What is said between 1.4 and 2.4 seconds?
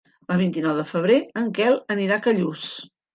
en Quel anirà a